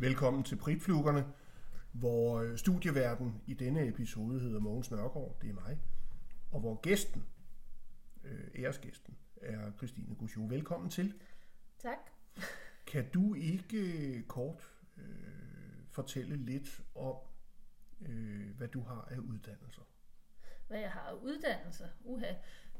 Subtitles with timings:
[0.00, 1.26] Velkommen til Pritfluggerne,
[1.92, 5.78] hvor øh, studieverden i denne episode hedder Mogens Nørgaard, det er mig,
[6.50, 7.26] og hvor gæsten,
[8.24, 10.46] øh, æresgæsten, er Christine Gusjo.
[10.48, 11.14] Velkommen til.
[11.78, 11.98] Tak.
[12.86, 15.04] Kan du ikke kort øh,
[15.90, 17.16] fortælle lidt om,
[18.00, 19.82] øh, hvad du har af uddannelser?
[20.68, 21.88] Hvad jeg har af uddannelser?
[22.04, 22.34] Uha.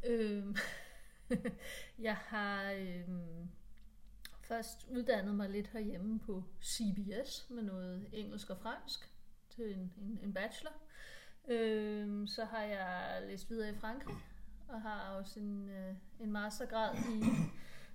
[0.06, 0.56] Øhm,
[2.08, 3.48] jeg har øhm,
[4.48, 9.10] først uddannet mig lidt herhjemme på CBS med noget engelsk og fransk
[9.50, 10.72] til en, en, en bachelor.
[11.48, 14.16] Øhm, så har jeg læst videre i Frankrig
[14.68, 17.24] og har også en, øh, en mastergrad i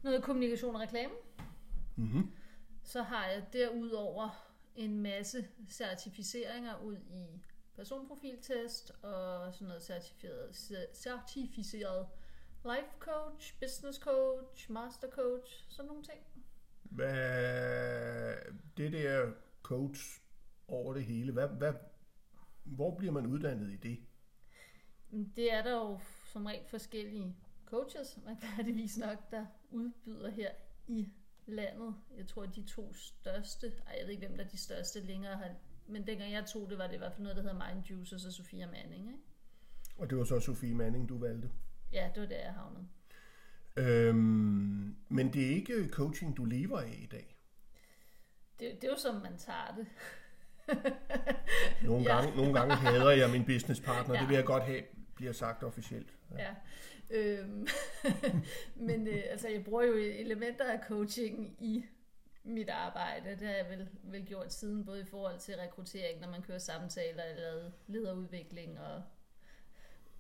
[0.04, 1.14] noget kommunikation og reklame.
[1.96, 2.32] Mm-hmm.
[2.84, 7.44] Så har jeg derudover en masse certificeringer ud i
[7.76, 10.56] personprofiltest og sådan noget certificeret,
[10.94, 12.08] certificeret
[12.66, 16.20] life coach, business coach, master coach, sådan nogle ting.
[16.96, 18.36] Hvad,
[18.78, 20.22] det der coach
[20.68, 21.74] over det hele, hvad, hvad,
[22.64, 24.00] hvor bliver man uddannet i det?
[25.36, 27.36] Det er der jo som regel forskellige
[27.66, 30.52] coaches, retfærdigvis nok, der udbyder her
[30.88, 31.14] i
[31.46, 31.96] landet.
[32.18, 35.38] Jeg tror, de to største, ej, jeg ved ikke, hvem der er de største længere
[35.38, 35.52] har,
[35.88, 38.16] men dengang jeg tog det, var det i hvert fald noget, der hedder Mind Juice
[38.16, 39.08] og så Sofia Manning.
[39.08, 39.24] Ikke?
[39.98, 41.52] Og det var så Sofie Manning, du valgte?
[41.92, 42.88] Ja, det var der, jeg havnede.
[43.78, 47.38] Øhm, men det er ikke coaching, du lever af i dag?
[48.60, 49.88] Det, det er jo som man tager det.
[51.84, 52.36] nogle, gange, ja.
[52.36, 54.22] nogle gange hader jeg min businesspartner, ja.
[54.22, 54.82] det vil jeg godt have,
[55.16, 56.14] bliver sagt officielt.
[56.32, 56.44] Ja.
[56.44, 56.54] ja.
[57.10, 57.68] Øhm,
[58.88, 61.86] men øh, altså, jeg bruger jo elementer af coaching i
[62.44, 63.30] mit arbejde.
[63.30, 66.58] Det har jeg vel, vel gjort siden, både i forhold til rekruttering, når man kører
[66.58, 69.04] samtaler, eller lederudvikling og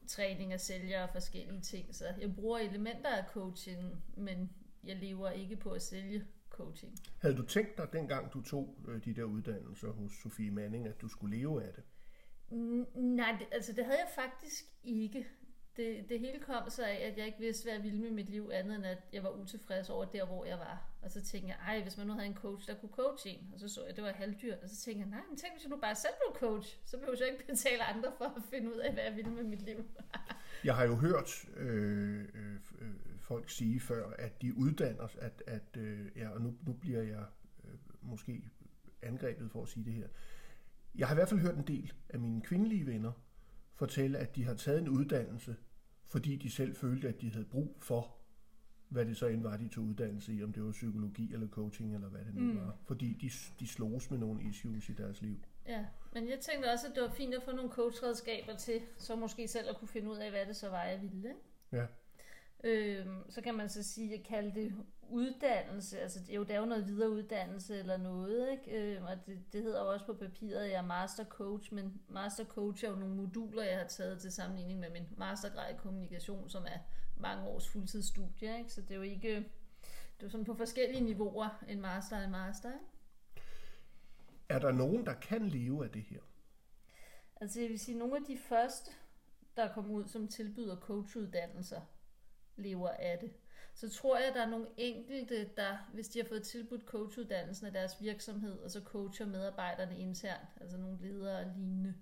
[0.08, 1.96] træning af sælgere og forskellige ting.
[1.96, 4.50] Så jeg bruger elementer af coaching, men
[4.84, 6.96] jeg lever ikke på at sælge coaching.
[7.22, 11.02] Havde du tænkt dig, dengang du tog øh, de der uddannelser hos Sofie Manning, at
[11.02, 11.84] du skulle leve af det?
[12.96, 15.28] Nej, det, altså det havde jeg faktisk ikke
[15.78, 18.30] det, det hele kom så af, at jeg ikke vidste, hvad jeg ville med mit
[18.30, 20.90] liv, andet end at jeg var utilfreds over der, hvor jeg var.
[21.02, 23.50] Og så tænkte jeg, ej, hvis man nu havde en coach, der kunne coache en,
[23.53, 24.56] og så så jeg, at det var halvdyr.
[24.64, 26.97] og så tænkte jeg, nej, men tænk, hvis jeg nu bare selv blev coach, så
[26.97, 29.62] behøver jeg ikke betale andre for at finde ud af, hvad jeg ville med mit
[29.62, 29.86] liv.
[30.68, 35.78] jeg har jo hørt øh, øh, øh, folk sige før, at de uddanner, at, at
[35.78, 37.26] øh, ja, og nu, nu bliver jeg
[37.64, 38.44] øh, måske
[39.02, 40.08] angrebet for at sige det her.
[40.96, 43.12] Jeg har i hvert fald hørt en del af mine kvindelige venner
[43.76, 45.56] fortælle, at de har taget en uddannelse,
[46.13, 48.16] fordi de selv følte, at de havde brug for,
[48.90, 51.96] hvad det så end var, de tog uddannelse i, om det var psykologi eller coaching
[51.96, 52.57] eller hvad det nu mm.
[52.57, 52.78] var.
[52.85, 53.29] Fordi de,
[53.59, 55.38] de sloges med nogle issues i deres liv.
[55.68, 59.16] Ja, men jeg tænkte også, at det var fint at få nogle coachredskaber til, så
[59.16, 61.29] måske selv at kunne finde ud af, hvad det så var, jeg ville.
[61.29, 61.41] Ikke?
[61.72, 61.85] Ja.
[62.63, 64.73] Øhm, så kan man så sige, at kalde det
[65.13, 68.96] uddannelse, altså det er jo, det er jo noget videreuddannelse eller noget, ikke?
[68.96, 72.01] Øhm, og det, det hedder jo også på papiret, at jeg er master coach, men
[72.09, 75.78] master coach er jo nogle moduler, jeg har taget til sammenligning med min mastergrad i
[75.78, 76.79] kommunikation, som er
[77.18, 78.73] mange års fuldtidsstudie, ikke?
[78.73, 79.46] Så det er jo ikke,
[80.19, 82.85] det er sådan på forskellige niveauer, en master og en master, ikke?
[84.50, 86.19] Er der nogen, der kan leve af det her?
[87.35, 88.91] Altså jeg vil sige, nogle af de første,
[89.57, 91.81] der kom ud, som tilbyder coachuddannelser,
[92.56, 93.31] lever af det.
[93.73, 97.67] Så tror jeg, at der er nogle enkelte, der, hvis de har fået tilbudt coachuddannelsen
[97.67, 101.95] af deres virksomhed, og så coacher medarbejderne internt, altså nogle ledere og lignende,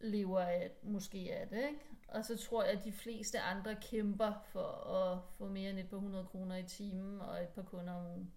[0.00, 1.56] lever af, måske af det.
[1.56, 1.80] Ikke?
[2.08, 5.88] Og så tror jeg, at de fleste andre kæmper for at få mere end et
[5.88, 8.32] par hundrede kroner i timen og et par kunder om ugen.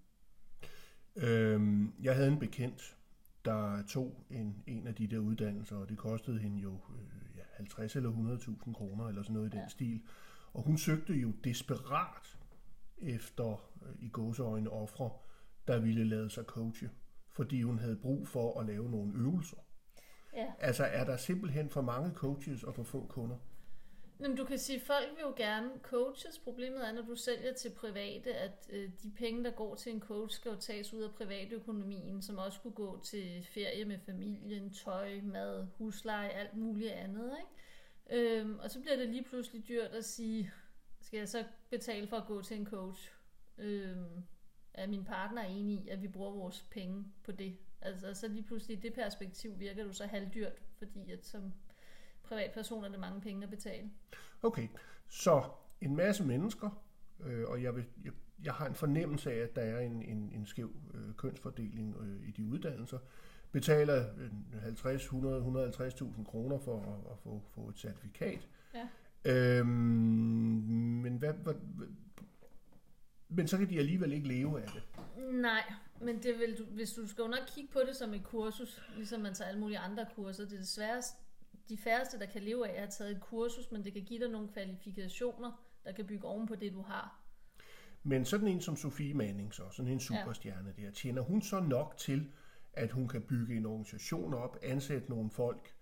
[1.15, 2.97] Øhm, jeg havde en bekendt,
[3.45, 7.43] der tog en, en af de der uddannelser, og det kostede hende jo øh, ja,
[7.53, 8.11] 50 eller
[8.65, 9.67] 100.000 kroner, eller sådan noget i den ja.
[9.67, 10.01] stil.
[10.55, 12.37] Og hun søgte jo desperat
[12.97, 15.11] efter øh, i gåseøjne ofre,
[15.67, 16.89] der ville lade sig coache,
[17.31, 19.57] fordi hun havde brug for at lave nogle øvelser.
[20.33, 20.53] Ja.
[20.59, 23.37] Altså er der simpelthen for mange coaches og for få kunder?
[24.19, 26.39] Jamen, du kan sige, at folk vil jo gerne coaches.
[26.39, 30.01] Problemet er, når du sælger til private, at øh, de penge, der går til en
[30.01, 34.73] coach, skal jo tages ud af privatøkonomien, som også kunne gå til ferie med familien,
[34.73, 37.31] tøj, mad, husleje, alt muligt andet.
[37.39, 37.51] Ikke?
[38.09, 40.51] Øhm, og så bliver det lige pludselig dyrt at sige,
[41.01, 43.11] skal jeg så betale for at gå til en coach?
[43.57, 44.23] Øhm,
[44.73, 47.57] er min partner enig i, at vi bruger vores penge på det?
[47.81, 51.53] Altså så lige pludselig i det perspektiv virker du så halvdyrt, fordi at som
[52.23, 53.91] privatperson er det mange penge at betale.
[54.43, 54.67] Okay,
[55.07, 55.43] så
[55.81, 56.83] en masse mennesker,
[57.19, 58.13] øh, og jeg, vil, jeg,
[58.43, 62.27] jeg har en fornemmelse af, at der er en, en, en skæv øh, kønsfordeling øh,
[62.27, 62.99] i de uddannelser
[63.55, 64.05] betaler
[64.63, 68.47] 50, 100, 150.000 kroner for at, at få, få et certifikat.
[68.73, 68.87] Ja.
[69.25, 69.67] Øhm,
[71.03, 71.53] men hvad, hvad,
[73.29, 74.83] Men så kan de alligevel ikke leve af det.
[75.31, 75.63] Nej,
[76.01, 78.81] men det vil du, hvis du skal jo nok kigge på det som et kursus,
[78.95, 81.17] ligesom man tager alle mulige andre kurser, det er det sværeste,
[81.69, 84.19] de færreste, der kan leve af at have taget et kursus, men det kan give
[84.19, 85.51] dig nogle kvalifikationer,
[85.83, 87.21] der kan bygge oven på det, du har.
[88.03, 91.97] Men sådan en som Sofie Manning, så, sådan en superstjerne der, tjener hun så nok
[91.97, 92.31] til,
[92.75, 95.75] at hun kan bygge en organisation op, ansætte nogle folk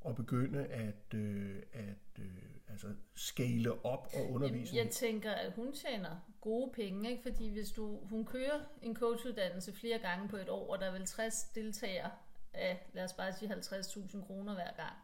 [0.00, 2.26] og begynde at, øh, at øh,
[2.68, 4.76] altså scale op og undervise?
[4.76, 7.22] Jeg tænker, at hun tjener gode penge, ikke?
[7.22, 10.92] fordi hvis du, hun kører en coachuddannelse flere gange på et år, og der er
[10.92, 12.10] vel 60 deltagere
[12.54, 14.94] af, lad os bare sige 50.000 kroner hver gang,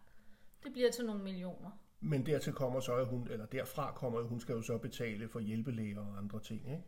[0.64, 1.70] det bliver til nogle millioner.
[2.00, 5.28] Men dertil kommer så, at hun, eller derfra kommer, at hun skal jo så betale
[5.28, 6.82] for hjælpelæger og andre ting, ikke?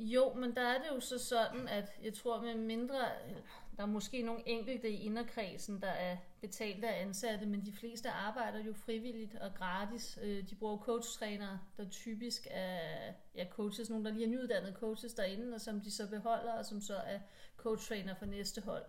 [0.00, 2.98] Jo, men der er det jo så sådan, at jeg tror med mindre,
[3.76, 8.10] der er måske nogle enkelte i inderkredsen, der er betalt af ansatte, men de fleste
[8.10, 10.18] arbejder jo frivilligt og gratis.
[10.22, 15.14] Øh, de bruger coach-trænere, der typisk er ja, coaches, nogle der lige er nyuddannede coaches
[15.14, 17.20] derinde, og som de så beholder, og som så er
[17.56, 18.84] coach-træner for næste hold.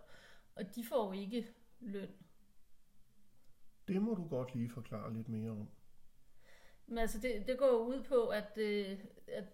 [0.54, 1.48] Og de får jo ikke
[1.80, 2.10] løn.
[3.88, 5.68] Det må du godt lige forklare lidt mere om.
[6.86, 9.44] Men altså, det, det går jo ud på, at, øh, at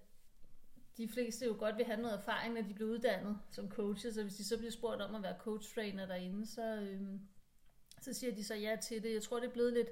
[0.99, 4.23] de fleste jo godt vil have noget erfaring, når de bliver uddannet som coaches, og
[4.23, 7.21] hvis de så bliver spurgt om at være coach-trainer derinde, så, øhm,
[8.01, 9.15] så siger de så ja til det.
[9.15, 9.89] Jeg tror, det er blevet lidt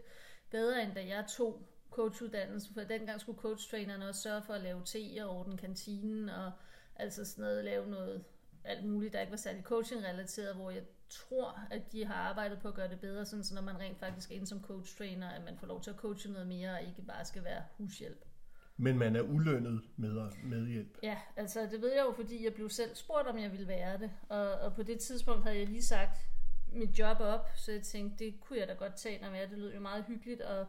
[0.50, 4.82] bedre, end da jeg tog coachuddannelsen, for dengang skulle coach-trainerne også sørge for at lave
[4.84, 6.52] te og ordne kantinen, og
[6.96, 8.24] altså sådan noget, lave noget
[8.64, 12.68] alt muligt, der ikke var særlig coaching-relateret, hvor jeg tror, at de har arbejdet på
[12.68, 15.44] at gøre det bedre, sådan så når man rent faktisk er inde som coach-trainer, at
[15.44, 18.25] man får lov til at coache noget mere, og ikke bare skal være hushjælp.
[18.76, 20.98] Men man er ulønnet med medhjælp.
[21.02, 23.98] Ja, altså det ved jeg jo, fordi jeg blev selv spurgt, om jeg ville være
[23.98, 24.10] det.
[24.28, 26.18] Og, og på det tidspunkt havde jeg lige sagt
[26.72, 29.58] mit job op, så jeg tænkte, det kunne jeg da godt tage, når jeg Det
[29.58, 30.66] lød jo meget hyggeligt, og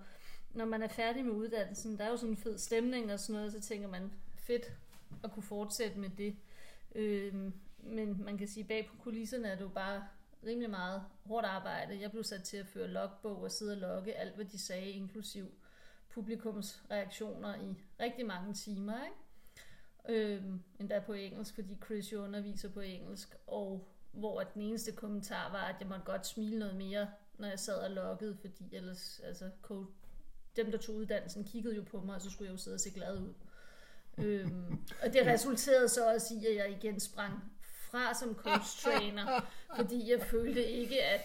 [0.54, 3.36] når man er færdig med uddannelsen, der er jo sådan en fed stemning og sådan
[3.36, 4.74] noget, så tænker man, fedt
[5.24, 6.36] at kunne fortsætte med det.
[6.96, 10.04] Øhm, men man kan sige, bag på kulisserne er det jo bare
[10.46, 12.02] rimelig meget hårdt arbejde.
[12.02, 14.92] Jeg blev sat til at føre logbog og sidde og logge alt, hvad de sagde,
[14.92, 15.52] inklusiv
[16.18, 20.36] publikums reaktioner i rigtig mange timer, ikke?
[20.36, 25.52] Øhm, endda på engelsk, fordi Chris jo underviser på engelsk, og hvor den eneste kommentar
[25.52, 29.22] var, at jeg måtte godt smile noget mere, når jeg sad og loggede, fordi ellers,
[29.24, 29.88] altså, code,
[30.56, 32.80] dem der tog uddannelsen kiggede jo på mig, og så skulle jeg jo sidde og
[32.80, 33.34] se glad ud.
[34.18, 39.42] øhm, og det resulterede så også i, at jeg igen sprang fra som coach trainer,
[39.78, 41.22] fordi jeg følte ikke, at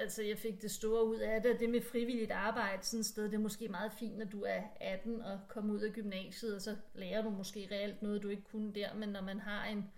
[0.00, 3.06] Altså, jeg fik det store ud af det, og det med frivilligt arbejde sådan et
[3.06, 6.54] sted, det er måske meget fint, når du er 18 og kommer ud af gymnasiet,
[6.54, 9.64] og så lærer du måske reelt noget, du ikke kunne der, men når man har
[9.64, 9.90] en,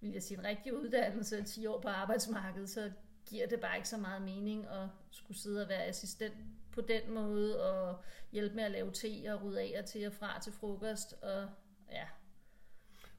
[0.00, 2.90] vil jeg sige, en rigtig uddannelse, og 10 år på arbejdsmarkedet, så
[3.26, 6.34] giver det bare ikke så meget mening at skulle sidde og være assistent
[6.72, 7.98] på den måde, og
[8.32, 11.48] hjælpe med at lave te og rydde af og til og fra til frokost, og
[11.92, 12.04] ja.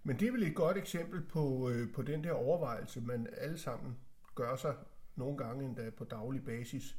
[0.04, 3.58] Men det er vel et godt eksempel på, øh, på den der overvejelse, man alle
[3.58, 3.98] sammen
[4.36, 4.76] gør sig
[5.18, 6.98] nogle gange endda på daglig basis.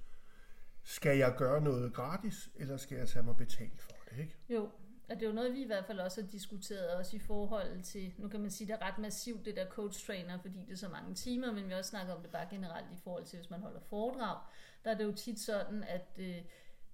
[0.83, 4.19] Skal jeg gøre noget gratis, eller skal jeg tage mig betalt for det?
[4.19, 4.37] Ikke?
[4.49, 4.69] Jo,
[5.09, 7.83] og det er jo noget, vi i hvert fald også har diskuteret, også i forhold
[7.83, 10.77] til, nu kan man sige, det er ret massivt, det der coach-trainer, fordi det er
[10.77, 13.39] så mange timer, men vi har også snakket om det bare generelt i forhold til,
[13.39, 14.39] hvis man holder foredrag,
[14.85, 16.37] der er det jo tit sådan, at øh,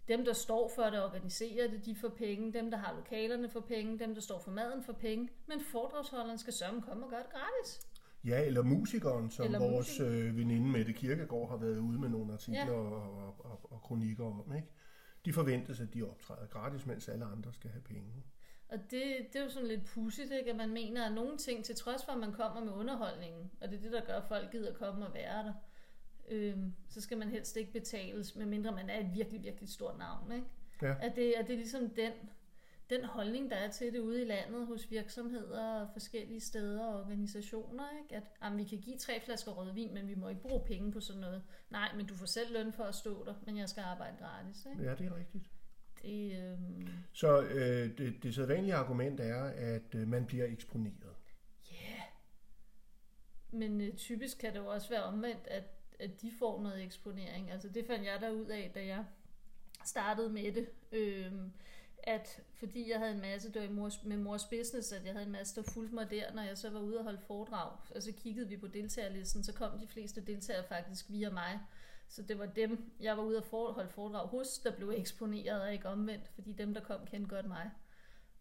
[0.08, 3.60] dem, der står for det, organiserer det, de får penge, dem, der har lokalerne får
[3.60, 7.22] penge, dem, der står for maden får penge, men foredragsholderen skal sørge komme og gøre
[7.22, 7.86] det gratis.
[8.24, 12.32] Ja, eller musikeren, som eller vores øh, veninde Mette Kirkegaard har været ude med nogle
[12.32, 12.72] artikler ja.
[12.72, 14.54] og, og, og, og kronikker om.
[14.56, 14.68] Ikke?
[15.24, 18.24] De forventes, at de optræder gratis, mens alle andre skal have penge.
[18.68, 19.02] Og det,
[19.32, 20.50] det er jo sådan lidt pudsigt, ikke?
[20.50, 23.68] at man mener, at nogle ting, til trods for, at man kommer med underholdningen, og
[23.68, 25.52] det er det, der gør, at folk gider komme og være der,
[26.28, 30.32] øhm, så skal man helst ikke betales, medmindre man er et virkelig, virkelig stort navn.
[30.32, 30.46] Ikke?
[30.82, 30.94] Ja.
[31.00, 32.12] At, det, at det er ligesom den
[32.90, 37.00] den holdning, der er til det ude i landet hos virksomheder og forskellige steder og
[37.00, 38.16] organisationer, ikke?
[38.16, 41.00] at jamen, vi kan give tre flasker rødvin, men vi må ikke bruge penge på
[41.00, 41.42] sådan noget.
[41.70, 44.66] Nej, men du får selv løn for at stå der, men jeg skal arbejde gratis.
[44.70, 44.82] Ikke?
[44.82, 45.44] Ja, det er rigtigt.
[46.02, 46.88] Det, øh...
[47.12, 51.14] Så øh, det, det sædvanlige argument er, at øh, man bliver eksponeret.
[51.70, 52.02] Ja, yeah.
[53.50, 55.64] men øh, typisk kan det jo også være omvendt, at,
[56.00, 57.50] at de får noget eksponering.
[57.50, 59.04] Altså det fandt jeg der ud af, da jeg
[59.84, 60.68] startede med det.
[60.92, 61.32] Øh,
[62.06, 65.26] at fordi jeg havde en masse, det var mors, med mors business, at jeg havde
[65.26, 68.02] en masse, der fulgte mig der, når jeg så var ude og holde foredrag, og
[68.02, 71.60] så kiggede vi på deltagerlisten, så kom de fleste deltagere faktisk via mig.
[72.08, 75.72] Så det var dem, jeg var ude og holde foredrag hos, der blev eksponeret og
[75.72, 77.70] ikke omvendt, fordi dem, der kom, kendte godt mig.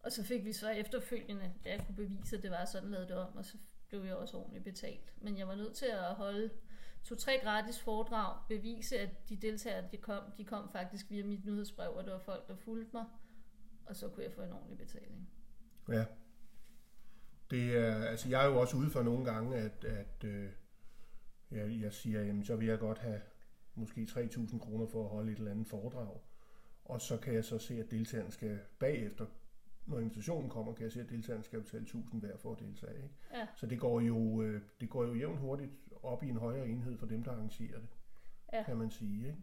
[0.02, 3.08] Og så fik vi så efterfølgende, da jeg kunne bevise, at det var sådan, lavet
[3.08, 3.56] det om, og så
[3.88, 5.14] blev jeg også ordentligt betalt.
[5.16, 6.50] Men jeg var nødt til at holde
[7.04, 11.90] to-tre gratis foredrag, bevise, at de deltagere, de kom, de kom faktisk via mit nyhedsbrev,
[11.90, 13.04] og det var folk, der fulgte mig
[13.86, 15.28] og så kunne jeg få en ordentlig betaling.
[15.88, 16.04] Ja.
[17.50, 20.48] Det er, altså jeg er jo også ude for nogle gange, at, at øh,
[21.50, 23.20] jeg, jeg siger, jamen så vil jeg godt have
[23.74, 26.20] måske 3.000 kroner for at holde et eller andet foredrag.
[26.84, 29.26] Og så kan jeg så se, at deltagerne skal bagefter,
[29.86, 32.96] når invitationen kommer, kan jeg se, at deltagerne skal betale 1.000 hver for at deltage.
[33.02, 33.14] Ikke?
[33.34, 33.46] Ja.
[33.56, 35.70] Så det går, jo, øh, det går jo jævnt hurtigt
[36.02, 37.88] op i en højere enhed for dem, der arrangerer det,
[38.52, 38.62] Ja.
[38.62, 39.26] kan man sige.
[39.26, 39.38] Ikke?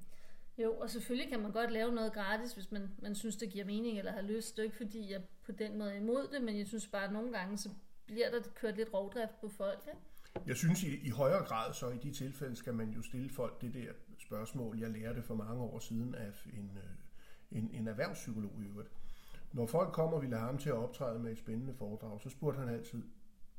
[0.58, 3.66] Jo, og selvfølgelig kan man godt lave noget gratis, hvis man, man synes, det giver
[3.66, 4.56] mening eller har lyst.
[4.56, 7.04] Det er ikke fordi, jeg på den måde er imod det, men jeg synes bare,
[7.04, 7.70] at nogle gange, så
[8.06, 9.88] bliver der kørt lidt rovdrift på folk.
[9.88, 10.48] Ikke?
[10.48, 13.62] Jeg synes i, i højere grad så i de tilfælde skal man jo stille folk
[13.62, 18.52] det der spørgsmål, jeg lærte for mange år siden af en, øh, en, en erhvervspsykolog
[18.62, 18.92] i øvrigt.
[19.52, 22.30] Når folk kommer og ville have ham til at optræde med et spændende foredrag, så
[22.30, 23.04] spurgte han altid,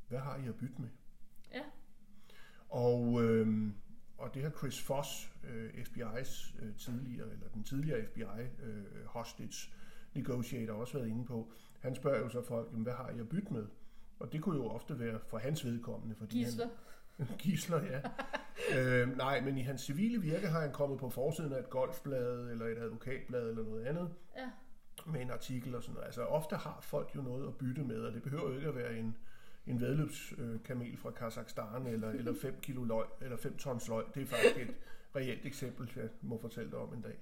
[0.09, 0.89] hvad har I at bytte med?
[1.55, 1.63] Ja.
[2.69, 3.73] Og, øh,
[4.23, 9.73] og det har Chris Foss, øh, FBI's øh, tidligere, eller den tidligere FBI øh, hostage
[10.15, 11.53] negotiator også været inde på.
[11.81, 13.67] Han spørger jo så folk, jamen, hvad har I at bytte med?
[14.21, 16.69] Og det kunne jo ofte være for hans vedkommende, fordi Gisler.
[17.17, 18.01] han, Gisler, ja.
[19.03, 22.51] øh, nej, men i hans civile virke har han kommet på forsiden af et golfblad,
[22.51, 24.51] eller et advokatblad, eller noget andet, Ja.
[25.07, 26.07] med en artikel og sådan noget.
[26.07, 28.75] Altså ofte har folk jo noget at bytte med, og det behøver jo ikke at
[28.75, 29.17] være en,
[29.67, 34.05] en vedløbskamel fra Kazakhstan, eller, eller 5 kilo løg, eller 5 tons løg.
[34.15, 34.75] Det er faktisk et
[35.17, 37.19] reelt eksempel, jeg må fortælle dig om en dag,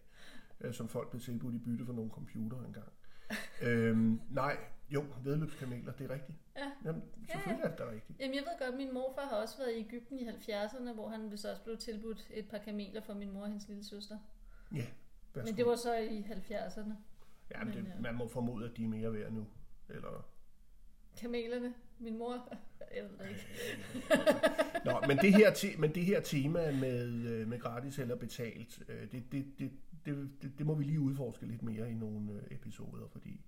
[0.60, 2.92] øh, som folk blev tilbudt i bytte for nogle computer engang.
[3.62, 4.56] øhm, nej,
[4.90, 6.38] jo, vedløbskameler, det er rigtigt.
[6.56, 6.70] Ja.
[6.84, 8.20] Jamen, selvfølgelig er det rigtigt.
[8.20, 11.30] Jamen, jeg ved godt, min morfar har også været i Ægypten i 70'erne, hvor han
[11.30, 14.18] vist også blev tilbudt et par kameler for min mor og hendes lille søster.
[14.74, 14.86] Ja,
[15.34, 16.92] Men det var så i 70'erne.
[17.50, 19.46] ja, men det, men, øh, man må formode, at de er mere værd nu.
[19.88, 20.26] Eller
[21.16, 22.48] Kamelerne, min mor,
[22.96, 23.46] jeg ved det ikke.
[24.84, 28.82] Nå, men det her, te- men det her tema med, øh, med gratis eller betalt,
[28.88, 29.70] øh, det, det, det,
[30.04, 33.40] det, det, det må vi lige udforske lidt mere i nogle øh, episoder, fordi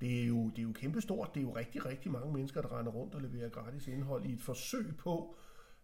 [0.00, 1.34] det er, jo, det er jo kæmpestort.
[1.34, 4.32] Det er jo rigtig, rigtig mange mennesker, der render rundt og leverer gratis indhold i
[4.32, 5.36] et forsøg på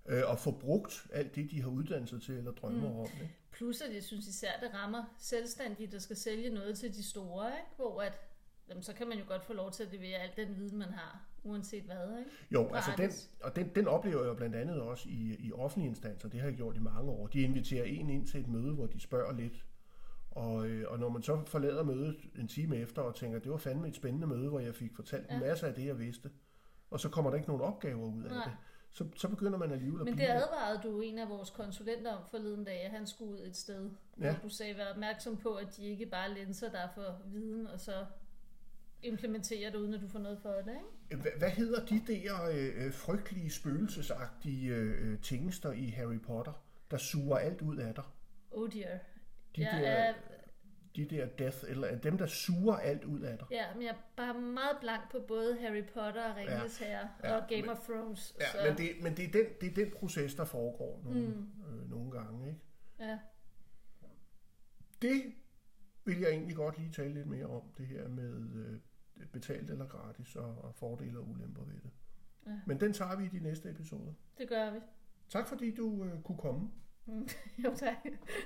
[0.06, 2.98] øh, at få brugt alt det, de har uddannet sig til eller drømmer mm.
[2.98, 3.08] om.
[3.22, 3.34] Ikke?
[3.50, 7.46] Plus at jeg synes især, det rammer selvstændige, der skal sælge noget til de store,
[7.46, 7.76] ikke?
[7.76, 8.20] hvor at,
[8.70, 10.92] jamen, så kan man jo godt få lov til at levere al den viden, man
[10.92, 12.18] har, uanset hvad.
[12.18, 12.30] Ikke?
[12.50, 13.30] Jo, altså den, Gratis.
[13.42, 16.28] og den, den oplever jeg blandt andet også i, i offentlige instanser.
[16.28, 17.26] Det har jeg gjort i mange år.
[17.26, 19.64] De inviterer en ind til et møde, hvor de spørger lidt.
[20.30, 23.56] Og, øh, og når man så forlader mødet en time efter og tænker, det var
[23.56, 25.34] fandme et spændende møde, hvor jeg fik fortalt ja.
[25.34, 26.30] En masse af det, jeg vidste.
[26.90, 28.44] Og så kommer der ikke nogen opgaver ud af Nej.
[28.44, 28.52] det.
[28.92, 32.22] Så, så begynder man alligevel at Men det advarede du en af vores konsulenter om
[32.30, 33.90] forleden dag, at han skulle ud et sted.
[34.20, 34.30] Ja.
[34.30, 37.80] Hvor du sagde, vær opmærksom på, at de ikke bare linser dig for viden, og
[37.80, 38.04] så
[39.02, 40.74] implementerer det, uden at du får noget for det.
[41.10, 41.22] Ikke?
[41.22, 46.52] Hvad, hvad hedder de der øh, øh, frygtelige, spøgelsesagtige øh, øh, tingester i Harry Potter,
[46.90, 48.04] der suger alt ud af dig?
[48.50, 48.98] Oh dear.
[49.56, 50.14] De jeg der, er,
[50.96, 53.46] de der death, eller dem, der suger alt ud af dig.
[53.50, 56.86] ja, men jeg er bare meget blank på både Harry Potter og Ringenes ja.
[56.86, 58.36] Herre Ja, og Game men- of Thrones.
[58.40, 61.20] Ja, så, men, det, men det, er den, det er den proces, der foregår nogle,
[61.20, 61.26] Mm.
[61.26, 61.80] mm.
[61.80, 62.48] øh, nogle gange.
[62.48, 62.60] Ikke?
[63.00, 63.18] ja.
[65.02, 65.22] Det
[66.04, 68.78] vil jeg egentlig godt lige tale lidt mere om, det her med øh,
[69.26, 71.90] betalt eller gratis, og, og fordele og ulemper ved det.
[72.46, 72.60] Ja.
[72.66, 74.12] Men den tager vi i de næste episoder.
[74.38, 74.78] det gør vi.
[75.28, 76.70] Tak fordi du øh, kunne komme.
[77.64, 77.96] jo, tak.